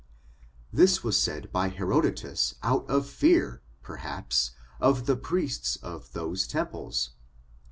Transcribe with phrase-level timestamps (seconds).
[0.73, 7.11] This was said by Herodotus out of fear, perhaps, of the priests of those temples.